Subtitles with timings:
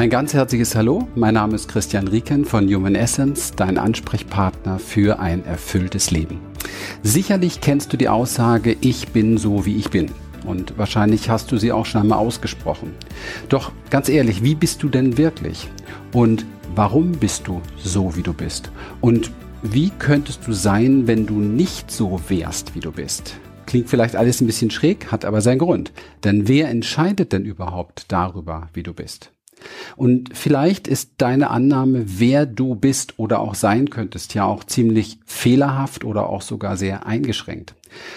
[0.00, 5.18] Ein ganz herzliches Hallo, mein Name ist Christian Rieken von Human Essence, dein Ansprechpartner für
[5.18, 6.40] ein erfülltes Leben.
[7.02, 10.10] Sicherlich kennst du die Aussage, ich bin so wie ich bin.
[10.46, 12.94] Und wahrscheinlich hast du sie auch schon einmal ausgesprochen.
[13.50, 15.68] Doch ganz ehrlich, wie bist du denn wirklich?
[16.14, 18.72] Und warum bist du so, wie du bist?
[19.02, 19.30] Und
[19.60, 23.36] wie könntest du sein, wenn du nicht so wärst, wie du bist?
[23.66, 25.92] Klingt vielleicht alles ein bisschen schräg, hat aber seinen Grund.
[26.24, 29.32] Denn wer entscheidet denn überhaupt darüber, wie du bist?
[29.96, 35.18] Und vielleicht ist deine Annahme, wer du bist oder auch sein könntest, ja auch ziemlich
[35.24, 37.74] fehlerhaft oder auch sogar sehr eingeschränkt.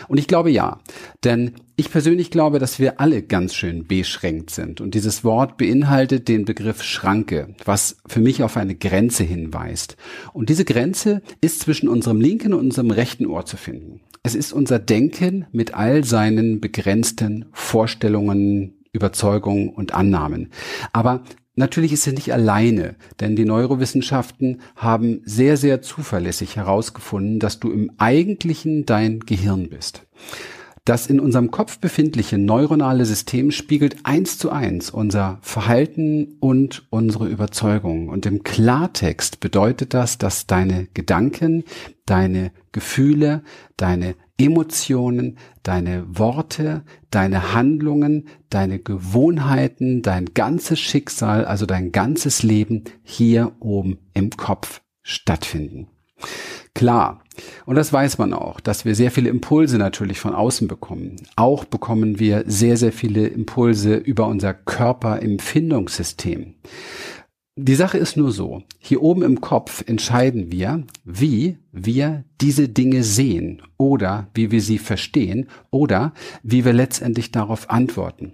[0.07, 0.79] Und ich glaube ja,
[1.23, 4.81] denn ich persönlich glaube, dass wir alle ganz schön beschränkt sind.
[4.81, 9.97] Und dieses Wort beinhaltet den Begriff Schranke, was für mich auf eine Grenze hinweist.
[10.33, 14.01] Und diese Grenze ist zwischen unserem linken und unserem rechten Ohr zu finden.
[14.21, 20.49] Es ist unser Denken mit all seinen begrenzten Vorstellungen, Überzeugungen und Annahmen.
[20.93, 21.23] Aber
[21.55, 27.71] Natürlich ist er nicht alleine, denn die Neurowissenschaften haben sehr, sehr zuverlässig herausgefunden, dass du
[27.71, 30.07] im Eigentlichen dein Gehirn bist.
[30.85, 37.29] Das in unserem Kopf befindliche neuronale System spiegelt eins zu eins unser Verhalten und unsere
[37.29, 38.09] Überzeugungen.
[38.09, 41.63] Und im Klartext bedeutet das, dass deine Gedanken,
[42.05, 43.43] deine Gefühle,
[43.77, 52.83] deine Emotionen, deine Worte, deine Handlungen, deine Gewohnheiten, dein ganzes Schicksal, also dein ganzes Leben
[53.03, 55.87] hier oben im Kopf stattfinden.
[56.75, 57.23] Klar,
[57.65, 61.17] und das weiß man auch, dass wir sehr viele Impulse natürlich von außen bekommen.
[61.35, 66.55] Auch bekommen wir sehr, sehr viele Impulse über unser Körperempfindungssystem.
[67.55, 73.03] Die Sache ist nur so, hier oben im Kopf entscheiden wir, wie wir diese Dinge
[73.03, 78.33] sehen oder wie wir sie verstehen oder wie wir letztendlich darauf antworten.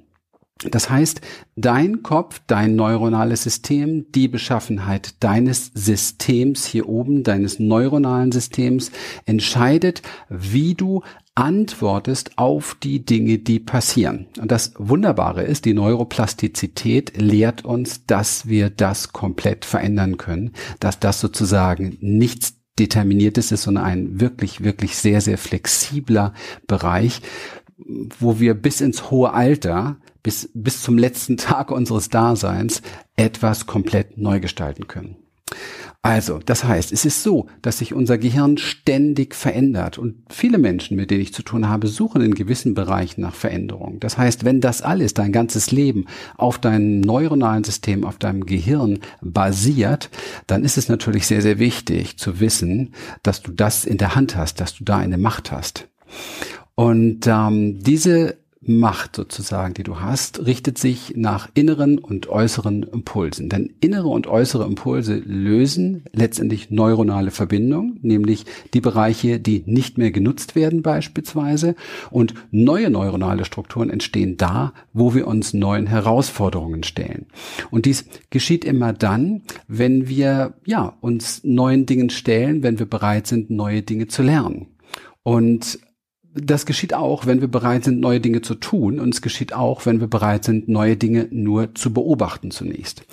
[0.66, 1.22] Das heißt,
[1.56, 8.92] dein Kopf, dein neuronales System, die Beschaffenheit deines Systems hier oben, deines neuronalen Systems,
[9.26, 11.02] entscheidet, wie du
[11.33, 14.28] antwortest auf die Dinge, die passieren.
[14.42, 20.52] Und das Wunderbare ist, die Neuroplastizität lehrt uns, dass wir das komplett verändern können,
[20.82, 26.33] dass das sozusagen nichts determiniertes ist, sondern ein wirklich, wirklich sehr, sehr flexibler
[26.67, 27.22] Bereich,
[28.20, 32.82] wo wir bis ins hohe Alter bis, bis zum letzten Tag unseres Daseins
[33.16, 35.16] etwas komplett neu gestalten können.
[36.02, 40.95] Also, das heißt, es ist so, dass sich unser Gehirn ständig verändert und viele Menschen,
[40.95, 44.00] mit denen ich zu tun habe, suchen in gewissen Bereichen nach Veränderung.
[44.00, 46.06] Das heißt, wenn das alles, dein ganzes Leben
[46.38, 50.10] auf deinem neuronalen System, auf deinem Gehirn basiert,
[50.48, 54.38] dann ist es natürlich sehr, sehr wichtig zu wissen, dass du das in der Hand
[54.38, 55.89] hast, dass du da eine Macht hast.
[56.80, 63.50] Und ähm, diese Macht sozusagen, die du hast, richtet sich nach inneren und äußeren Impulsen.
[63.50, 70.12] Denn innere und äußere Impulse lösen letztendlich neuronale Verbindungen, nämlich die Bereiche, die nicht mehr
[70.12, 71.76] genutzt werden beispielsweise.
[72.12, 77.26] Und neue neuronale Strukturen entstehen da, wo wir uns neuen Herausforderungen stellen.
[77.72, 83.28] Und dies geschieht immer dann, wenn wir, ja, uns neuen Dingen stellen, wenn wir bereit
[83.28, 84.68] sind, neue Dinge zu lernen.
[85.23, 85.78] Und
[86.34, 89.00] das geschieht auch, wenn wir bereit sind, neue Dinge zu tun.
[89.00, 93.04] Und es geschieht auch, wenn wir bereit sind, neue Dinge nur zu beobachten zunächst.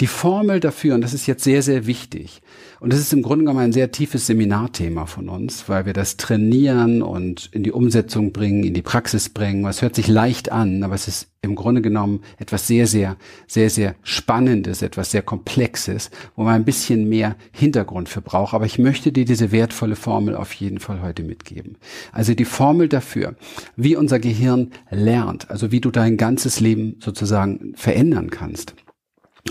[0.00, 2.42] Die Formel dafür, und das ist jetzt sehr, sehr wichtig,
[2.80, 6.16] und das ist im Grunde genommen ein sehr tiefes Seminarthema von uns, weil wir das
[6.16, 9.64] trainieren und in die Umsetzung bringen, in die Praxis bringen.
[9.64, 13.70] Es hört sich leicht an, aber es ist im Grunde genommen etwas sehr, sehr, sehr,
[13.70, 18.52] sehr Spannendes, etwas sehr Komplexes, wo man ein bisschen mehr Hintergrund für braucht.
[18.52, 21.78] Aber ich möchte dir diese wertvolle Formel auf jeden Fall heute mitgeben.
[22.12, 23.36] Also die Formel dafür,
[23.76, 28.74] wie unser Gehirn lernt, also wie du dein ganzes Leben sozusagen verändern kannst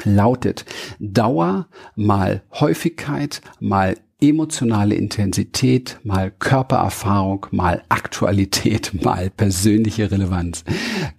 [0.04, 0.66] lautet
[1.00, 10.64] Dauer mal Häufigkeit mal emotionale Intensität, mal Körpererfahrung, mal Aktualität, mal persönliche Relevanz.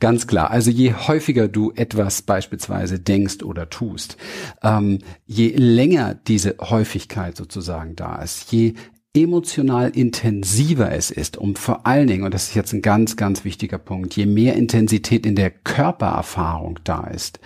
[0.01, 0.51] Ganz klar.
[0.51, 4.17] Also je häufiger du etwas beispielsweise denkst oder tust,
[4.63, 8.75] ähm, je länger diese Häufigkeit sozusagen da ist, je
[9.17, 13.45] emotional intensiver es ist und vor allen Dingen, und das ist jetzt ein ganz, ganz
[13.45, 17.41] wichtiger Punkt, je mehr Intensität in der Körpererfahrung da ist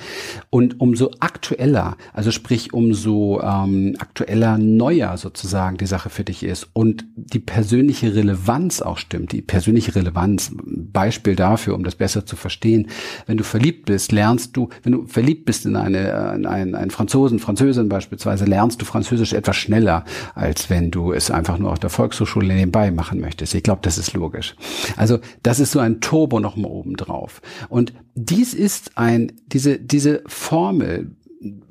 [0.51, 6.69] und umso aktueller, also sprich umso ähm, aktueller, neuer sozusagen die Sache für dich ist
[6.73, 12.35] und die persönliche Relevanz auch stimmt, die persönliche Relevanz, Beispiel dafür, um das besser zu
[12.35, 12.89] verstehen,
[13.27, 16.91] wenn du verliebt bist, lernst du, wenn du verliebt bist in, eine, in einen, einen
[16.91, 21.79] Franzosen, Französin beispielsweise, lernst du Französisch etwas schneller, als wenn du es einfach nur auf
[21.79, 23.55] der Volkshochschule nebenbei machen möchtest.
[23.55, 24.57] Ich glaube, das ist logisch.
[24.97, 27.41] Also das ist so ein Turbo noch mal oben drauf.
[27.69, 31.13] Und dies ist ein, diese, diese Formel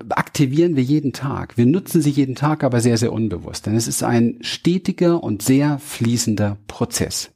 [0.10, 1.58] aktivieren wir jeden Tag.
[1.58, 3.68] Wir nutzen sie jeden Tag, aber sehr, sehr unbewusst.
[3.68, 7.30] Denn es ist ein stetiger und sehr fließender Prozess.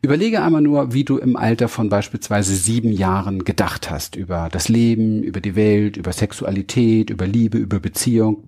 [0.00, 4.68] Überlege einmal nur, wie du im Alter von beispielsweise sieben Jahren gedacht hast über das
[4.68, 8.44] Leben, über die Welt, über Sexualität, über Liebe, über Beziehung,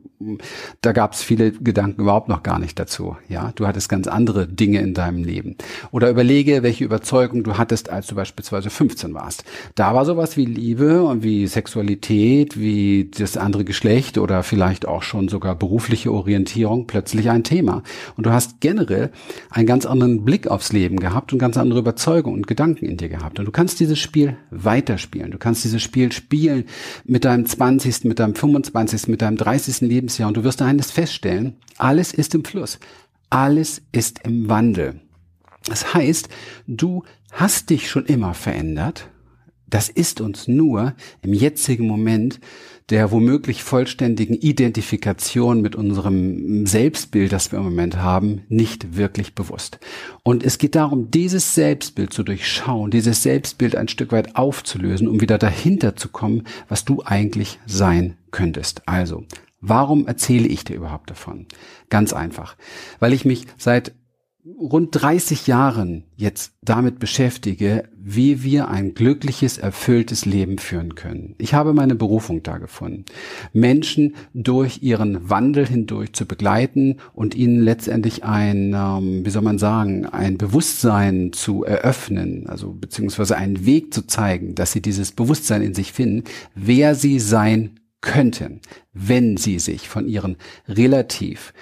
[0.80, 3.16] da gab es viele Gedanken überhaupt noch gar nicht dazu.
[3.28, 5.56] Ja, du hattest ganz andere Dinge in deinem Leben.
[5.90, 9.44] Oder überlege, welche Überzeugung du hattest, als du beispielsweise 15 warst.
[9.74, 15.02] Da war sowas wie Liebe und wie Sexualität, wie das andere Geschlecht oder vielleicht auch
[15.02, 17.82] schon sogar berufliche Orientierung plötzlich ein Thema.
[18.16, 19.10] Und du hast generell
[19.50, 23.10] einen ganz anderen Blick aufs Leben gehabt und ganz andere Überzeugungen und Gedanken in dir
[23.10, 23.38] gehabt.
[23.38, 25.30] Und du kannst dieses Spiel weiterspielen.
[25.30, 26.64] Du kannst dieses Spiel spielen
[27.04, 29.82] mit deinem 20., mit deinem 25., mit deinem 30.
[29.82, 32.78] Leben Lebensjahr und du wirst eines feststellen, alles ist im Fluss,
[33.28, 35.00] alles ist im Wandel.
[35.64, 36.28] Das heißt,
[36.68, 39.10] du hast dich schon immer verändert.
[39.68, 42.38] Das ist uns nur im jetzigen Moment
[42.88, 49.80] der womöglich vollständigen Identifikation mit unserem Selbstbild, das wir im Moment haben, nicht wirklich bewusst.
[50.22, 55.20] Und es geht darum, dieses Selbstbild zu durchschauen, dieses Selbstbild ein Stück weit aufzulösen, um
[55.20, 58.82] wieder dahinter zu kommen, was du eigentlich sein könntest.
[58.86, 59.24] Also,
[59.60, 61.46] Warum erzähle ich dir überhaupt davon?
[61.88, 62.56] Ganz einfach,
[62.98, 63.94] weil ich mich seit
[64.58, 71.34] rund 30 Jahren jetzt damit beschäftige, wie wir ein glückliches, erfülltes Leben führen können.
[71.38, 73.04] Ich habe meine Berufung da gefunden,
[73.52, 79.58] Menschen durch ihren Wandel hindurch zu begleiten und ihnen letztendlich ein, ähm, wie soll man
[79.58, 85.62] sagen, ein Bewusstsein zu eröffnen, also beziehungsweise einen Weg zu zeigen, dass sie dieses Bewusstsein
[85.62, 86.24] in sich finden,
[86.54, 88.60] wer sie sein könnten,
[88.94, 90.36] wenn sie sich von ihren
[90.68, 91.52] relativ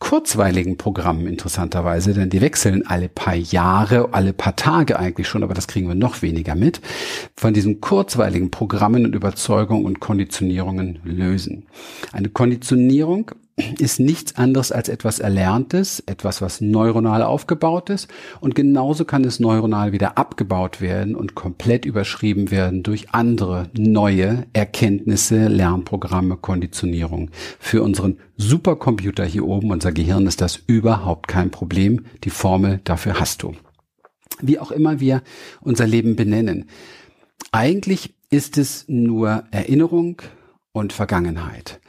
[0.00, 5.54] kurzweiligen Programmen interessanterweise, denn die wechseln alle paar Jahre, alle paar Tage eigentlich schon, aber
[5.54, 6.80] das kriegen wir noch weniger mit,
[7.36, 11.66] von diesen kurzweiligen Programmen und Überzeugungen und Konditionierungen lösen.
[12.10, 13.30] Eine Konditionierung
[13.78, 18.08] ist nichts anderes als etwas Erlerntes, etwas, was neuronal aufgebaut ist.
[18.40, 24.46] Und genauso kann es neuronal wieder abgebaut werden und komplett überschrieben werden durch andere neue
[24.52, 27.30] Erkenntnisse, Lernprogramme, Konditionierung.
[27.58, 32.04] Für unseren Supercomputer hier oben, unser Gehirn, ist das überhaupt kein Problem.
[32.24, 33.54] Die Formel dafür hast du.
[34.40, 35.22] Wie auch immer wir
[35.60, 36.66] unser Leben benennen.
[37.52, 40.22] Eigentlich ist es nur Erinnerung
[40.72, 41.80] und Vergangenheit.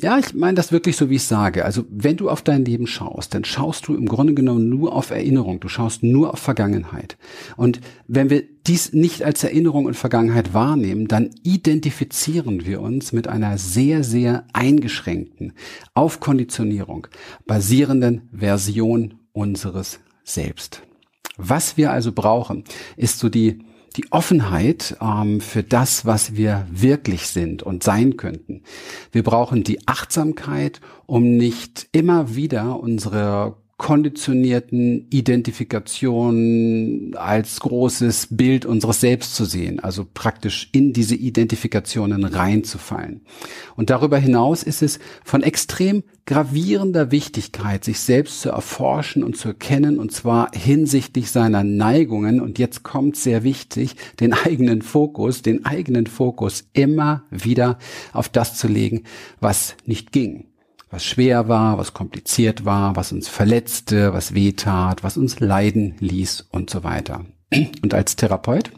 [0.00, 1.64] Ja, ich meine das wirklich so, wie ich sage.
[1.64, 5.10] Also wenn du auf dein Leben schaust, dann schaust du im Grunde genommen nur auf
[5.10, 5.60] Erinnerung.
[5.60, 7.16] Du schaust nur auf Vergangenheit.
[7.56, 13.28] Und wenn wir dies nicht als Erinnerung und Vergangenheit wahrnehmen, dann identifizieren wir uns mit
[13.28, 15.52] einer sehr, sehr eingeschränkten,
[15.94, 17.06] auf Konditionierung
[17.46, 20.82] basierenden Version unseres Selbst.
[21.36, 22.64] Was wir also brauchen,
[22.96, 23.60] ist so die
[23.96, 28.62] die Offenheit ähm, für das, was wir wirklich sind und sein könnten.
[29.12, 39.00] Wir brauchen die Achtsamkeit, um nicht immer wieder unsere konditionierten Identifikation als großes Bild unseres
[39.00, 43.22] Selbst zu sehen, also praktisch in diese Identifikationen reinzufallen.
[43.74, 49.48] Und darüber hinaus ist es von extrem gravierender Wichtigkeit, sich selbst zu erforschen und zu
[49.48, 52.40] erkennen, und zwar hinsichtlich seiner Neigungen.
[52.40, 57.78] Und jetzt kommt sehr wichtig, den eigenen Fokus, den eigenen Fokus immer wieder
[58.12, 59.02] auf das zu legen,
[59.40, 60.46] was nicht ging
[60.94, 66.46] was schwer war, was kompliziert war, was uns verletzte, was wehtat, was uns leiden ließ
[66.52, 67.24] und so weiter.
[67.82, 68.70] Und als Therapeut,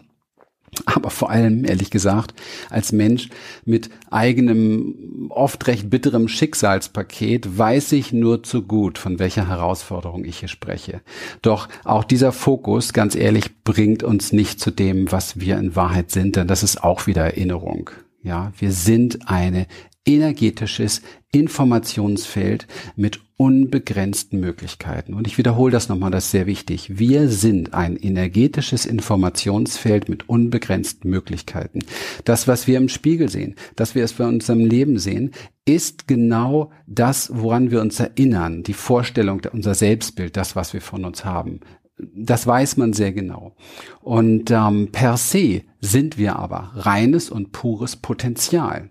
[0.85, 2.35] aber vor allem, ehrlich gesagt,
[2.70, 3.28] als Mensch
[3.64, 10.38] mit eigenem, oft recht bitterem Schicksalspaket weiß ich nur zu gut, von welcher Herausforderung ich
[10.38, 11.02] hier spreche.
[11.42, 16.11] Doch auch dieser Fokus, ganz ehrlich, bringt uns nicht zu dem, was wir in Wahrheit
[16.11, 17.90] sind, denn das ist auch wieder Erinnerung.
[18.23, 19.66] Ja, wir sind eine
[20.06, 25.12] energetisches Informationsfeld mit unbegrenzten Möglichkeiten.
[25.12, 26.98] Und ich wiederhole das nochmal, das ist sehr wichtig.
[26.98, 31.80] Wir sind ein energetisches Informationsfeld mit unbegrenzten Möglichkeiten.
[32.25, 35.32] Das, was wir im Spiegel sehen, das wir es bei unserem Leben sehen,
[35.66, 41.04] ist genau das, woran wir uns erinnern, die Vorstellung, unser Selbstbild, das, was wir von
[41.04, 41.60] uns haben.
[41.98, 43.56] Das weiß man sehr genau.
[44.00, 48.90] Und ähm, per se sind wir aber reines und pures Potenzial.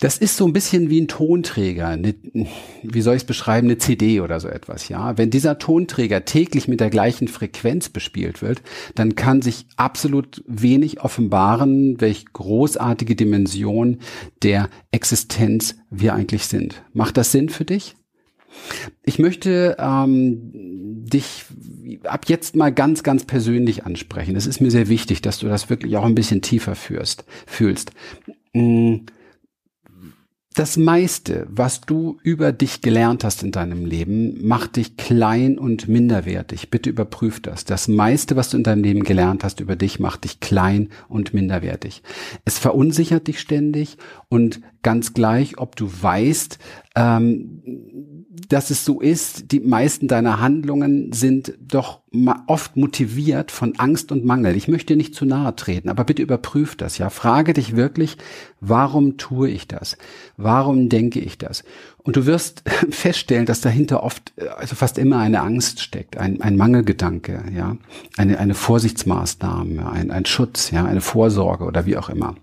[0.00, 2.14] Das ist so ein bisschen wie ein Tonträger, eine,
[2.82, 5.18] wie soll ich es beschreiben, eine CD oder so etwas, ja.
[5.18, 8.62] Wenn dieser Tonträger täglich mit der gleichen Frequenz bespielt wird,
[8.94, 13.98] dann kann sich absolut wenig offenbaren, welch großartige Dimension
[14.42, 16.82] der Existenz wir eigentlich sind.
[16.94, 17.94] Macht das Sinn für dich?
[19.04, 20.50] Ich möchte ähm,
[21.04, 21.44] dich
[22.04, 24.34] ab jetzt mal ganz, ganz persönlich ansprechen.
[24.34, 27.92] Es ist mir sehr wichtig, dass du das wirklich auch ein bisschen tiefer führst, fühlst.
[28.54, 29.04] Hm
[30.60, 35.88] Das meiste, was du über dich gelernt hast in deinem Leben, macht dich klein und
[35.88, 36.68] minderwertig.
[36.68, 37.64] Bitte überprüf das.
[37.64, 41.32] Das meiste, was du in deinem Leben gelernt hast über dich, macht dich klein und
[41.32, 42.02] minderwertig.
[42.44, 43.96] Es verunsichert dich ständig
[44.28, 46.58] und ganz gleich, ob du weißt,
[46.96, 47.62] ähm,
[48.48, 52.00] dass es so ist, die meisten deiner Handlungen sind doch
[52.46, 54.56] oft motiviert von Angst und Mangel.
[54.56, 57.10] Ich möchte nicht zu nahe treten, aber bitte überprüf das, ja.
[57.10, 58.16] Frage dich wirklich,
[58.60, 59.96] warum tue ich das?
[60.36, 61.62] Warum denke ich das?
[61.98, 66.56] Und du wirst feststellen, dass dahinter oft, also fast immer eine Angst steckt, ein, ein
[66.56, 67.76] Mangelgedanke, ja.
[68.16, 72.34] Eine, eine Vorsichtsmaßnahme, ein, ein Schutz, ja, eine Vorsorge oder wie auch immer.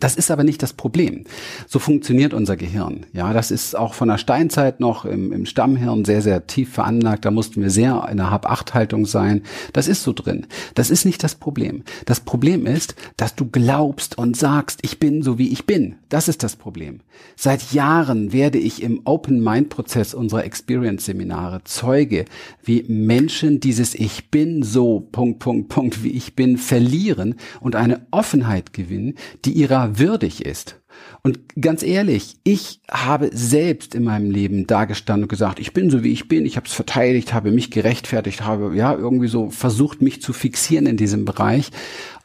[0.00, 1.24] Das ist aber nicht das Problem.
[1.68, 3.06] So funktioniert unser Gehirn.
[3.12, 7.24] Ja, das ist auch von der Steinzeit noch im, im Stammhirn sehr, sehr tief veranlagt.
[7.24, 9.42] Da mussten wir sehr in der Hab-Acht-Haltung sein.
[9.74, 10.46] Das ist so drin.
[10.74, 11.84] Das ist nicht das Problem.
[12.06, 15.96] Das Problem ist, dass du glaubst und sagst, ich bin so wie ich bin.
[16.08, 17.00] Das ist das Problem.
[17.36, 22.24] Seit Jahren werde ich im Open-Mind-Prozess unserer Experience-Seminare Zeuge,
[22.62, 28.06] wie Menschen dieses Ich bin so, Punkt, Punkt, Punkt, wie ich bin, verlieren und eine
[28.10, 29.14] Offenheit gewinnen,
[29.44, 30.80] die ihrer würdig ist.
[31.22, 36.02] Und ganz ehrlich, ich habe selbst in meinem Leben dagestanden und gesagt, ich bin so
[36.02, 40.02] wie ich bin, ich habe es verteidigt, habe mich gerechtfertigt, habe ja irgendwie so versucht,
[40.02, 41.70] mich zu fixieren in diesem Bereich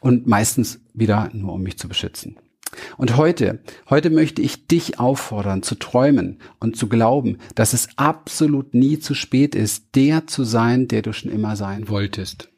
[0.00, 2.36] und meistens wieder nur um mich zu beschützen.
[2.96, 8.74] Und heute, heute möchte ich dich auffordern, zu träumen und zu glauben, dass es absolut
[8.74, 12.50] nie zu spät ist, der zu sein, der du schon immer sein wolltest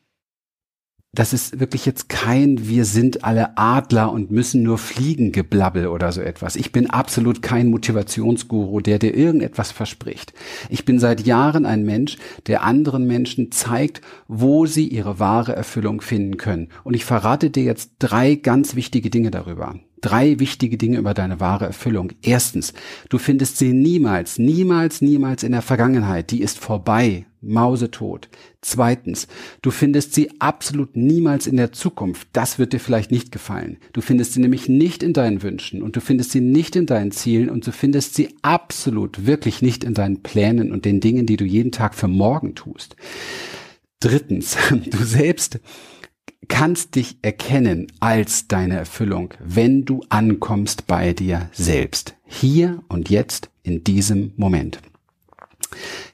[1.18, 6.12] das ist wirklich jetzt kein wir sind alle Adler und müssen nur fliegen geblabbel oder
[6.12, 6.54] so etwas.
[6.54, 10.32] Ich bin absolut kein Motivationsguru, der dir irgendetwas verspricht.
[10.68, 16.02] Ich bin seit Jahren ein Mensch, der anderen Menschen zeigt, wo sie ihre wahre Erfüllung
[16.02, 16.68] finden können.
[16.84, 19.75] Und ich verrate dir jetzt drei ganz wichtige Dinge darüber.
[20.00, 22.12] Drei wichtige Dinge über deine wahre Erfüllung.
[22.23, 22.73] Erstens,
[23.09, 26.31] du findest sie niemals, niemals, niemals in der Vergangenheit.
[26.31, 28.28] Die ist vorbei, mausetot.
[28.61, 29.28] Zweitens,
[29.62, 32.28] du findest sie absolut niemals in der Zukunft.
[32.33, 33.78] Das wird dir vielleicht nicht gefallen.
[33.93, 37.11] Du findest sie nämlich nicht in deinen Wünschen und du findest sie nicht in deinen
[37.11, 41.37] Zielen und du findest sie absolut wirklich nicht in deinen Plänen und den Dingen, die
[41.37, 42.97] du jeden Tag für morgen tust.
[44.00, 45.61] Drittens, du selbst
[46.49, 52.16] kannst dich erkennen als deine Erfüllung, wenn du ankommst bei dir selbst.
[52.25, 54.80] Hier und jetzt in diesem Moment.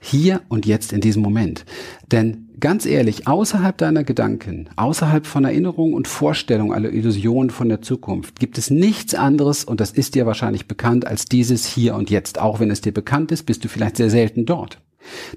[0.01, 1.65] Hier und jetzt in diesem Moment.
[2.11, 7.83] Denn ganz ehrlich, außerhalb deiner Gedanken, außerhalb von Erinnerungen und Vorstellungen aller Illusionen von der
[7.83, 12.11] Zukunft, gibt es nichts anderes, und das ist dir wahrscheinlich bekannt, als dieses Hier und
[12.11, 12.41] Jetzt.
[12.41, 14.81] Auch wenn es dir bekannt ist, bist du vielleicht sehr selten dort.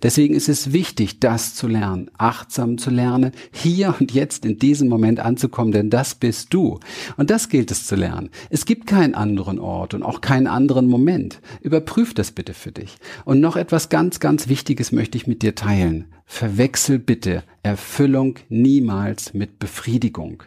[0.04, 4.90] Deswegen ist es wichtig, das zu lernen, achtsam zu lernen, hier und jetzt in diesem
[4.90, 6.80] Moment anzukommen, denn das bist du.
[7.18, 8.30] Und das gilt es zu lernen.
[8.50, 11.40] Es gibt keinen anderen Ort und auch keinen anderen Moment.
[11.62, 12.96] Überprüf das bitte für dich.
[13.26, 16.06] Und noch etwas ganz, ganz Wichtiges möchte ich mit dir teilen.
[16.30, 20.44] Verwechsel bitte Erfüllung niemals mit Befriedigung.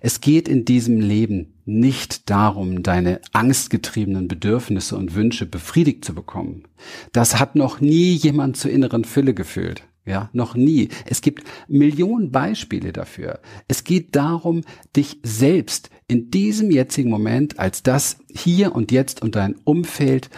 [0.00, 6.64] Es geht in diesem Leben nicht darum, deine angstgetriebenen Bedürfnisse und Wünsche befriedigt zu bekommen.
[7.12, 9.82] Das hat noch nie jemand zur inneren Fülle gefühlt.
[10.06, 10.88] Ja, noch nie.
[11.06, 13.40] Es gibt Millionen Beispiele dafür.
[13.68, 14.60] Es geht darum,
[14.94, 20.28] dich selbst in diesem jetzigen Moment als das hier und jetzt und dein Umfeld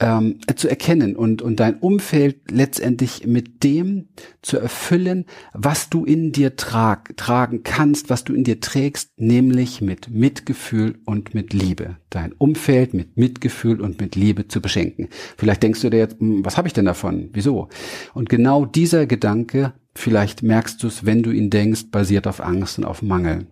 [0.00, 4.08] ähm, zu erkennen und, und dein Umfeld letztendlich mit dem
[4.42, 9.82] zu erfüllen, was du in dir trag, tragen kannst, was du in dir trägst, nämlich
[9.82, 11.98] mit Mitgefühl und mit Liebe.
[12.08, 15.08] Dein Umfeld mit Mitgefühl und mit Liebe zu beschenken.
[15.36, 17.28] Vielleicht denkst du dir jetzt, hm, was habe ich denn davon?
[17.32, 17.68] Wieso?
[18.14, 22.78] Und genau dieser Gedanke Vielleicht merkst du es, wenn du ihn denkst, basiert auf Angst
[22.78, 23.48] und auf Mangel.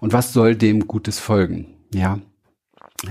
[0.00, 1.66] Und was soll dem Gutes folgen?
[1.92, 2.20] Ja,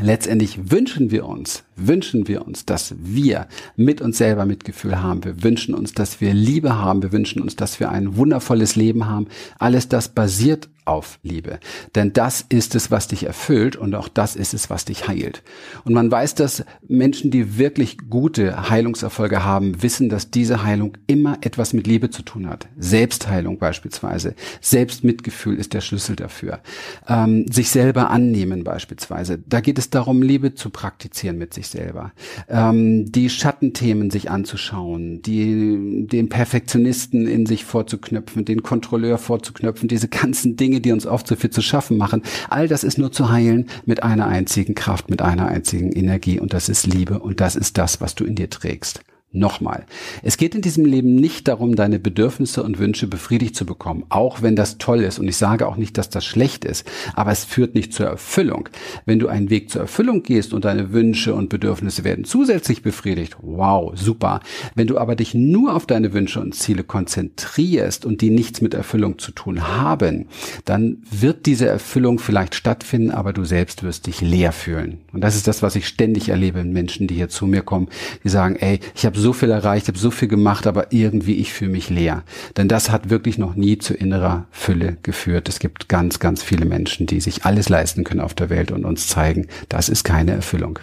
[0.01, 5.23] letztendlich wünschen wir uns, wünschen wir uns, dass wir mit uns selber Mitgefühl haben.
[5.23, 7.01] Wir wünschen uns, dass wir Liebe haben.
[7.01, 9.27] Wir wünschen uns, dass wir ein wundervolles Leben haben.
[9.59, 11.59] Alles das basiert auf Liebe.
[11.95, 15.43] Denn das ist es, was dich erfüllt und auch das ist es, was dich heilt.
[15.85, 21.37] Und man weiß, dass Menschen, die wirklich gute Heilungserfolge haben, wissen, dass diese Heilung immer
[21.41, 22.67] etwas mit Liebe zu tun hat.
[22.77, 24.35] Selbstheilung beispielsweise.
[24.61, 26.59] Selbstmitgefühl ist der Schlüssel dafür.
[27.07, 29.39] Ähm, sich selber annehmen beispielsweise.
[29.47, 32.11] Da geht es darum, Liebe zu praktizieren mit sich selber.
[32.49, 40.07] Ähm, die Schattenthemen sich anzuschauen, die, den Perfektionisten in sich vorzuknöpfen, den Kontrolleur vorzuknöpfen, diese
[40.07, 42.23] ganzen Dinge, die uns oft so viel zu schaffen machen.
[42.49, 46.53] All das ist nur zu heilen mit einer einzigen Kraft, mit einer einzigen Energie und
[46.53, 49.03] das ist Liebe und das ist das, was du in dir trägst.
[49.35, 49.87] Nochmal,
[50.21, 54.43] es geht in diesem Leben nicht darum, deine Bedürfnisse und Wünsche befriedigt zu bekommen, auch
[54.43, 55.17] wenn das toll ist.
[55.17, 58.69] Und ich sage auch nicht, dass das schlecht ist, aber es führt nicht zur Erfüllung.
[59.07, 63.37] Wenn du einen Weg zur Erfüllung gehst und deine Wünsche und Bedürfnisse werden zusätzlich befriedigt,
[63.41, 64.39] wow, super.
[64.75, 68.75] Wenn du aber dich nur auf deine Wünsche und Ziele konzentrierst und die nichts mit
[68.75, 70.27] Erfüllung zu tun haben,
[70.65, 74.99] dann wird diese Erfüllung vielleicht stattfinden, aber du selbst wirst dich leer fühlen.
[75.11, 77.87] Und das ist das, was ich ständig erlebe in Menschen, die hier zu mir kommen,
[78.23, 81.53] die sagen, ey, ich habe so viel erreicht, habe so viel gemacht, aber irgendwie ich
[81.53, 82.23] fühle mich leer.
[82.57, 85.47] Denn das hat wirklich noch nie zu innerer Fülle geführt.
[85.47, 88.85] Es gibt ganz, ganz viele Menschen, die sich alles leisten können auf der Welt und
[88.85, 90.79] uns zeigen, das ist keine Erfüllung.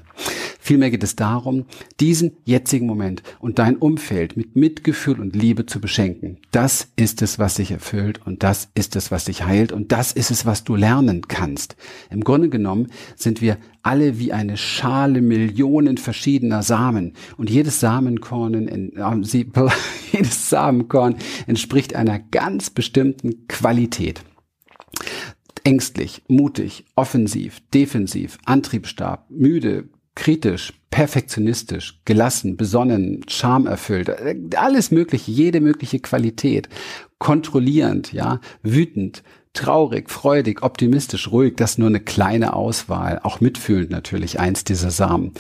[0.58, 1.64] Vielmehr geht es darum,
[2.00, 6.38] diesen jetzigen Moment und dein Umfeld mit Mitgefühl und Liebe zu beschenken.
[6.50, 10.12] Das ist es, was dich erfüllt und das ist es, was dich heilt und das
[10.12, 11.76] ist es, was du lernen kannst.
[12.10, 17.80] Im Grunde genommen sind wir alle wie eine Schale Millionen verschiedener Samen und jedes
[18.30, 19.70] Samenkorn, in, äh,
[20.12, 24.22] jedes Samenkorn entspricht einer ganz bestimmten Qualität.
[25.64, 34.10] Ängstlich, mutig, offensiv, defensiv, antriebsstark, müde, kritisch, perfektionistisch, gelassen, besonnen, schamerfüllt,
[34.56, 36.68] alles mögliche, jede mögliche Qualität,
[37.18, 39.22] kontrollierend, ja, wütend,
[39.52, 45.32] traurig, freudig, optimistisch, ruhig, das nur eine kleine Auswahl, auch mitfühlend natürlich eins dieser Samen.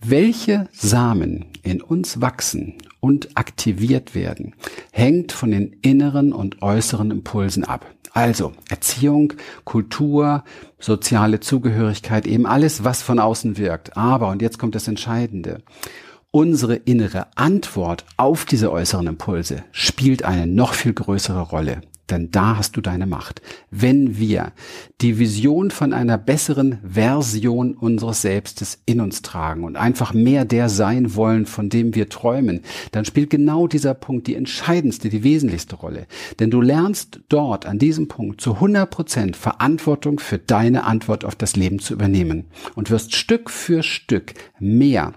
[0.00, 4.54] Welche Samen in uns wachsen und aktiviert werden,
[4.92, 7.86] hängt von den inneren und äußeren Impulsen ab.
[8.12, 10.42] Also Erziehung, Kultur,
[10.78, 13.96] soziale Zugehörigkeit, eben alles, was von außen wirkt.
[13.96, 15.62] Aber, und jetzt kommt das Entscheidende,
[16.30, 21.82] unsere innere Antwort auf diese äußeren Impulse spielt eine noch viel größere Rolle.
[22.10, 23.42] Denn da hast du deine Macht.
[23.70, 24.52] Wenn wir
[25.00, 30.68] die Vision von einer besseren Version unseres Selbstes in uns tragen und einfach mehr der
[30.68, 32.60] sein wollen, von dem wir träumen,
[32.92, 36.06] dann spielt genau dieser Punkt die entscheidendste, die wesentlichste Rolle.
[36.38, 41.34] Denn du lernst dort an diesem Punkt zu 100 Prozent Verantwortung für deine Antwort auf
[41.34, 42.44] das Leben zu übernehmen
[42.76, 45.12] und wirst Stück für Stück mehr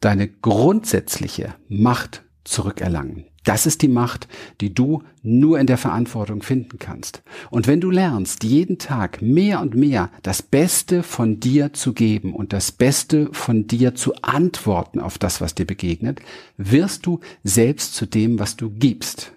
[0.00, 3.26] deine grundsätzliche Macht zurückerlangen.
[3.44, 4.26] Das ist die Macht,
[4.62, 7.22] die du nur in der Verantwortung finden kannst.
[7.50, 12.34] Und wenn du lernst, jeden Tag mehr und mehr das Beste von dir zu geben
[12.34, 16.20] und das Beste von dir zu antworten auf das, was dir begegnet,
[16.56, 19.32] wirst du selbst zu dem, was du gibst.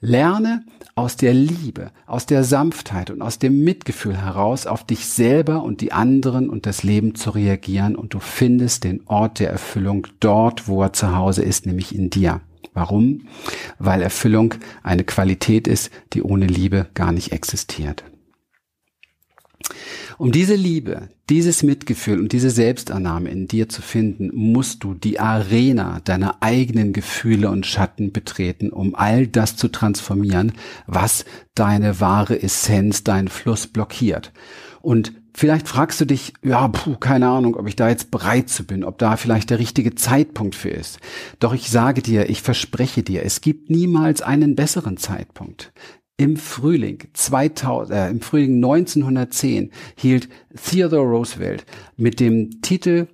[0.00, 5.62] Lerne aus der Liebe, aus der Sanftheit und aus dem Mitgefühl heraus auf dich selber
[5.62, 10.06] und die anderen und das Leben zu reagieren und du findest den Ort der Erfüllung
[10.18, 12.40] dort, wo er zu Hause ist, nämlich in dir.
[12.74, 13.28] Warum?
[13.78, 18.04] Weil Erfüllung eine Qualität ist, die ohne Liebe gar nicht existiert.
[20.18, 25.18] Um diese Liebe, dieses Mitgefühl und diese Selbstannahme in dir zu finden, musst du die
[25.18, 30.52] Arena deiner eigenen Gefühle und Schatten betreten, um all das zu transformieren,
[30.86, 34.32] was deine wahre Essenz, deinen Fluss blockiert.
[34.80, 38.64] Und Vielleicht fragst du dich, ja, puh, keine Ahnung, ob ich da jetzt bereit zu
[38.64, 40.98] bin, ob da vielleicht der richtige Zeitpunkt für ist.
[41.38, 45.72] Doch ich sage dir, ich verspreche dir, es gibt niemals einen besseren Zeitpunkt.
[46.18, 51.64] Im Frühling 2000, äh, im Frühling 1910 hielt Theodore Roosevelt
[51.96, 53.08] mit dem Titel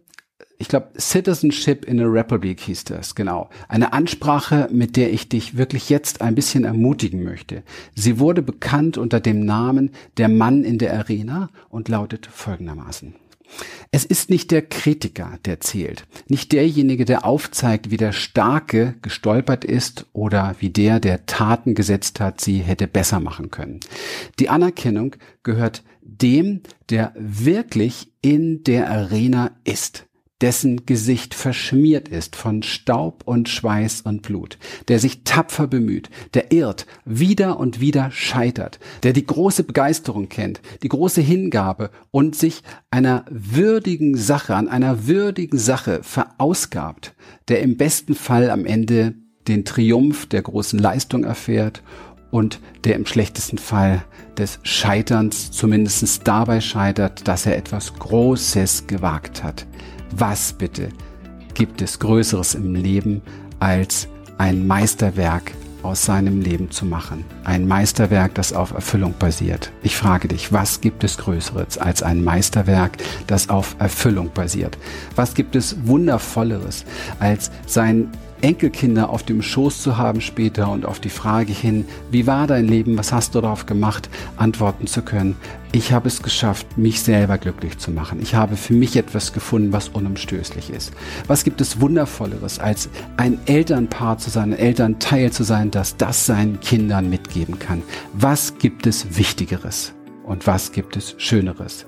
[0.61, 3.49] ich glaube, Citizenship in a Republic hieß das, genau.
[3.69, 7.63] Eine Ansprache, mit der ich dich wirklich jetzt ein bisschen ermutigen möchte.
[7.95, 13.15] Sie wurde bekannt unter dem Namen Der Mann in der Arena und lautet folgendermaßen.
[13.93, 19.65] Es ist nicht der Kritiker, der zählt, nicht derjenige, der aufzeigt, wie der Starke gestolpert
[19.65, 23.81] ist oder wie der, der Taten gesetzt hat, sie hätte besser machen können.
[24.39, 30.08] Die Anerkennung gehört dem, der wirklich in der Arena ist
[30.41, 36.53] dessen Gesicht verschmiert ist von Staub und Schweiß und Blut, der sich tapfer bemüht, der
[36.53, 42.63] irrt, wieder und wieder scheitert, der die große Begeisterung kennt, die große Hingabe und sich
[42.91, 47.15] einer würdigen Sache, an einer würdigen Sache verausgabt,
[47.49, 49.15] der im besten Fall am Ende
[49.49, 51.83] den Triumph der großen Leistung erfährt
[52.31, 54.05] und der im schlechtesten Fall
[54.37, 59.67] des Scheiterns zumindest dabei scheitert, dass er etwas Großes gewagt hat.
[60.11, 60.89] Was bitte
[61.55, 63.23] gibt es Größeres im Leben,
[63.61, 67.25] als ein Meisterwerk aus seinem Leben zu machen?
[67.45, 69.71] Ein Meisterwerk, das auf Erfüllung basiert.
[69.83, 74.79] Ich frage dich, was gibt es Größeres als ein Meisterwerk, das auf Erfüllung basiert?
[75.15, 76.85] Was gibt es Wundervolleres
[77.21, 78.09] als sein
[78.43, 82.67] Enkelkinder auf dem Schoß zu haben später und auf die Frage hin, wie war dein
[82.67, 85.37] Leben, was hast du darauf gemacht, antworten zu können,
[85.73, 88.21] ich habe es geschafft, mich selber glücklich zu machen.
[88.23, 90.93] Ich habe für mich etwas gefunden, was unumstößlich ist.
[91.27, 96.27] Was gibt es Wundervolleres, als ein Elternpaar zu sein, ein Elternteil zu sein, das das
[96.27, 97.83] seinen Kindern mitgeben kann?
[98.15, 99.93] Was gibt es Wichtigeres?
[100.25, 101.87] Und was gibt es Schöneres?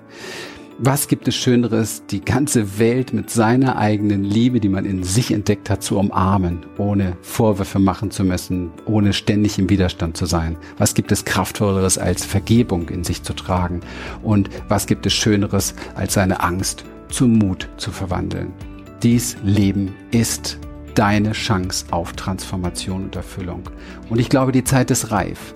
[0.83, 5.31] Was gibt es Schöneres, die ganze Welt mit seiner eigenen Liebe, die man in sich
[5.31, 10.57] entdeckt hat, zu umarmen, ohne Vorwürfe machen zu müssen, ohne ständig im Widerstand zu sein?
[10.79, 13.81] Was gibt es Kraftvolleres, als Vergebung in sich zu tragen?
[14.23, 18.55] Und was gibt es Schöneres, als seine Angst zum Mut zu verwandeln?
[19.03, 20.59] Dies Leben ist
[20.95, 23.65] deine Chance auf Transformation und Erfüllung.
[24.09, 25.55] Und ich glaube, die Zeit ist reif.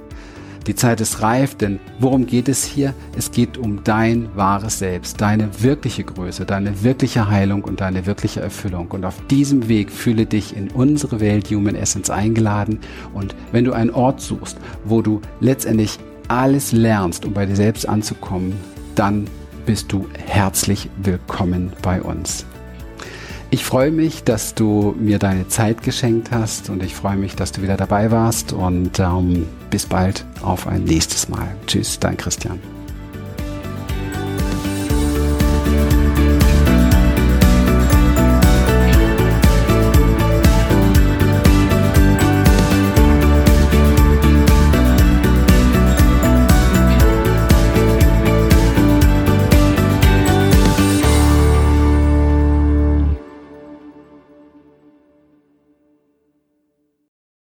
[0.66, 2.94] Die Zeit ist reif, denn worum geht es hier?
[3.18, 8.40] Es geht um dein wahres Selbst, deine wirkliche Größe, deine wirkliche Heilung und deine wirkliche
[8.40, 8.90] Erfüllung.
[8.90, 12.79] Und auf diesem Weg fühle dich in unsere Welt Human Essence eingeladen.
[13.12, 15.98] Und wenn du einen Ort suchst, wo du letztendlich
[16.29, 18.55] alles lernst, um bei dir selbst anzukommen,
[18.94, 19.27] dann
[19.66, 22.46] bist du herzlich willkommen bei uns.
[23.55, 27.53] Ich freue mich, dass du mir deine Zeit geschenkt hast und ich freue mich, dass
[27.53, 31.55] du wieder dabei warst und ähm, bis bald auf ein nächstes Mal.
[31.64, 32.59] Tschüss, dein Christian.